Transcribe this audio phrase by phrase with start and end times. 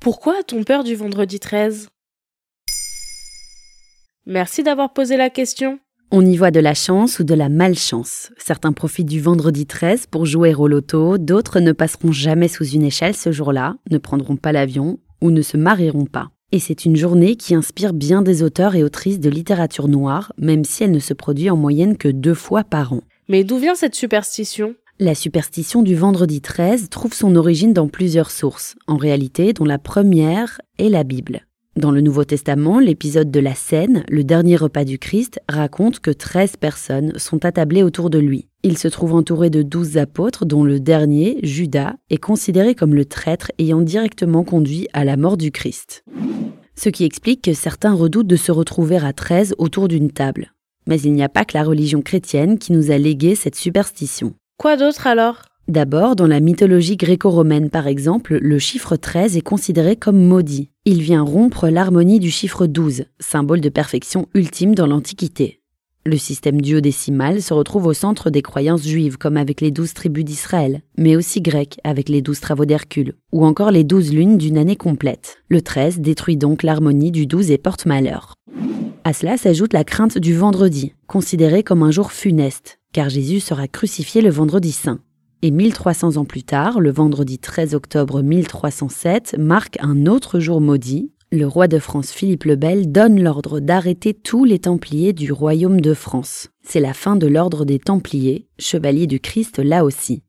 [0.00, 1.90] Pourquoi a-t-on peur du vendredi 13
[4.24, 5.78] Merci d'avoir posé la question.
[6.10, 8.32] On y voit de la chance ou de la malchance.
[8.38, 12.84] Certains profitent du vendredi 13 pour jouer au loto, d'autres ne passeront jamais sous une
[12.84, 16.30] échelle ce jour-là, ne prendront pas l'avion ou ne se marieront pas.
[16.50, 20.64] Et c'est une journée qui inspire bien des auteurs et autrices de littérature noire, même
[20.64, 23.02] si elle ne se produit en moyenne que deux fois par an.
[23.28, 24.74] Mais d'où vient cette superstition?
[25.02, 29.78] La superstition du vendredi 13 trouve son origine dans plusieurs sources, en réalité dont la
[29.78, 31.46] première est la Bible.
[31.74, 36.10] Dans le Nouveau Testament, l'épisode de la scène, le dernier repas du Christ, raconte que
[36.10, 38.48] 13 personnes sont attablées autour de lui.
[38.62, 43.06] Il se trouve entouré de 12 apôtres dont le dernier, Judas, est considéré comme le
[43.06, 46.04] traître ayant directement conduit à la mort du Christ.
[46.76, 50.52] Ce qui explique que certains redoutent de se retrouver à 13 autour d'une table.
[50.86, 54.34] Mais il n'y a pas que la religion chrétienne qui nous a légué cette superstition.
[54.60, 55.36] Quoi d'autre alors?
[55.68, 60.68] D'abord, dans la mythologie gréco-romaine par exemple, le chiffre 13 est considéré comme maudit.
[60.84, 65.62] Il vient rompre l'harmonie du chiffre 12, symbole de perfection ultime dans l'Antiquité.
[66.04, 70.26] Le système duodécimal se retrouve au centre des croyances juives comme avec les douze tribus
[70.26, 74.58] d'Israël, mais aussi grecques avec les douze travaux d'Hercule, ou encore les douze lunes d'une
[74.58, 75.38] année complète.
[75.48, 78.34] Le 13 détruit donc l'harmonie du 12 et porte malheur.
[79.10, 83.66] À cela s'ajoute la crainte du vendredi, considéré comme un jour funeste, car Jésus sera
[83.66, 85.00] crucifié le vendredi saint.
[85.42, 91.10] Et 1300 ans plus tard, le vendredi 13 octobre 1307 marque un autre jour maudit.
[91.32, 95.80] Le roi de France Philippe le Bel donne l'ordre d'arrêter tous les Templiers du royaume
[95.80, 96.50] de France.
[96.62, 100.22] C'est la fin de l'ordre des Templiers, chevaliers du Christ là aussi.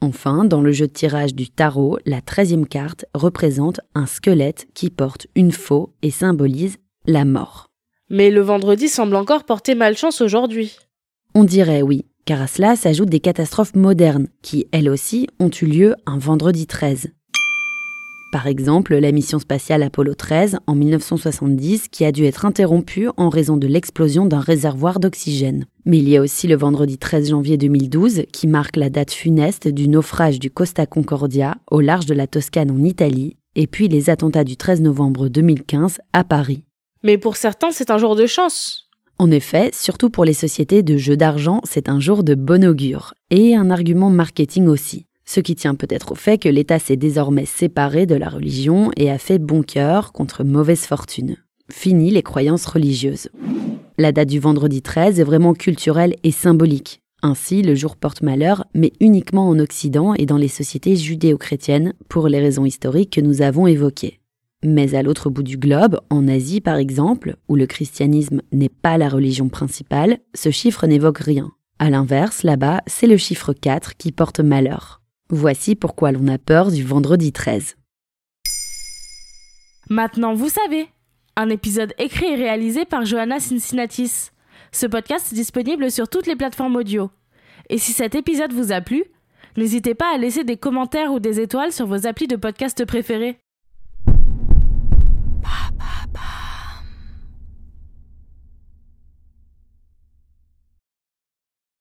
[0.00, 4.90] Enfin, dans le jeu de tirage du tarot, la treizième carte représente un squelette qui
[4.90, 7.67] porte une faux et symbolise la mort.
[8.10, 10.76] Mais le vendredi semble encore porter malchance aujourd'hui.
[11.34, 15.66] On dirait oui, car à cela s'ajoutent des catastrophes modernes, qui, elles aussi, ont eu
[15.66, 17.08] lieu un vendredi 13.
[18.32, 23.30] Par exemple, la mission spatiale Apollo 13 en 1970 qui a dû être interrompue en
[23.30, 25.64] raison de l'explosion d'un réservoir d'oxygène.
[25.86, 29.68] Mais il y a aussi le vendredi 13 janvier 2012 qui marque la date funeste
[29.68, 34.10] du naufrage du Costa Concordia au large de la Toscane en Italie, et puis les
[34.10, 36.64] attentats du 13 novembre 2015 à Paris.
[37.02, 38.88] Mais pour certains, c'est un jour de chance.
[39.18, 43.14] En effet, surtout pour les sociétés de jeux d'argent, c'est un jour de bon augure,
[43.30, 45.06] et un argument marketing aussi.
[45.24, 49.10] Ce qui tient peut-être au fait que l'État s'est désormais séparé de la religion et
[49.10, 51.36] a fait bon cœur contre mauvaise fortune.
[51.70, 53.28] Fini les croyances religieuses.
[53.98, 57.02] La date du vendredi 13 est vraiment culturelle et symbolique.
[57.20, 62.28] Ainsi, le jour porte malheur, mais uniquement en Occident et dans les sociétés judéo-chrétiennes, pour
[62.28, 64.17] les raisons historiques que nous avons évoquées.
[64.64, 68.98] Mais à l'autre bout du globe, en Asie par exemple, où le christianisme n'est pas
[68.98, 71.52] la religion principale, ce chiffre n'évoque rien.
[71.78, 75.00] À l'inverse, là-bas, c'est le chiffre 4 qui porte malheur.
[75.30, 77.76] Voici pourquoi l'on a peur du vendredi 13.
[79.88, 80.88] Maintenant, vous savez.
[81.36, 84.30] Un épisode écrit et réalisé par Johanna Cincinnatis.
[84.72, 87.10] Ce podcast est disponible sur toutes les plateformes audio.
[87.70, 89.04] Et si cet épisode vous a plu,
[89.56, 93.38] n'hésitez pas à laisser des commentaires ou des étoiles sur vos applis de podcast préférés.